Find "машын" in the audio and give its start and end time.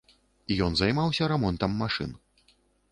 1.87-2.21